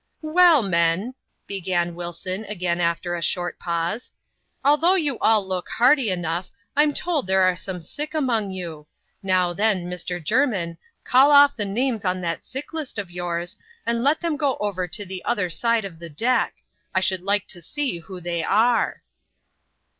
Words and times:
"Well, 0.39 0.63
men," 0.63 1.13
began 1.45 1.93
Wilson 1.93 2.43
again 2.45 2.81
after 2.81 3.13
a 3.13 3.21
short 3.21 3.59
pause," 3.59 4.11
al 4.65 4.75
though 4.77 4.95
you 4.95 5.19
all 5.19 5.47
look 5.47 5.69
hearty 5.69 6.09
enough, 6.09 6.49
I'm 6.75 6.91
told 6.91 7.27
there 7.27 7.43
are 7.43 7.55
some 7.55 7.83
sick 7.83 8.13
iunong 8.13 8.51
you. 8.51 8.87
Now 9.21 9.53
then, 9.53 9.85
Mr. 9.91 10.19
Jermin, 10.19 10.79
call 11.03 11.29
off 11.31 11.55
the 11.55 11.65
names 11.65 12.03
on 12.03 12.19
that 12.21 12.45
sick 12.45 12.73
list 12.73 12.97
of 12.97 13.11
yours, 13.11 13.59
and 13.85 14.03
let 14.03 14.21
them 14.21 14.37
go 14.37 14.57
over 14.57 14.87
to 14.87 15.05
the 15.05 15.23
other 15.23 15.51
side 15.51 15.85
of 15.85 15.99
the 15.99 16.09
deck— 16.09 16.63
I 16.95 16.99
should 16.99 17.21
like 17.21 17.45
to 17.49 17.61
see 17.61 17.99
who 17.99 18.19
they 18.19 18.43
are." 18.43 19.03